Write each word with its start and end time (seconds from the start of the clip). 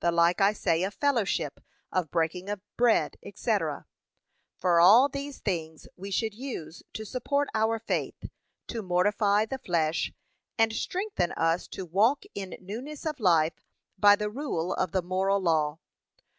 The 0.00 0.12
like 0.12 0.42
I 0.42 0.52
say 0.52 0.82
of 0.82 0.92
fellowship, 0.92 1.58
of 1.90 2.10
breaking 2.10 2.50
of 2.50 2.60
bread, 2.76 3.16
etc.. 3.24 3.86
For 4.58 4.80
all 4.80 5.08
these 5.08 5.38
things 5.38 5.88
we 5.96 6.10
should 6.10 6.34
use 6.34 6.82
to 6.92 7.06
support 7.06 7.48
our 7.54 7.78
faith, 7.78 8.28
to 8.66 8.82
mortify 8.82 9.46
the 9.46 9.56
flesh, 9.56 10.12
and 10.58 10.74
strengthen 10.74 11.32
us 11.38 11.66
to 11.68 11.86
walk 11.86 12.24
in 12.34 12.54
newness 12.60 13.06
of 13.06 13.18
life 13.18 13.64
by 13.96 14.14
the 14.14 14.28
rule 14.28 14.74
of 14.74 14.92
the 14.92 15.00
moral 15.00 15.40
law. 15.40 15.78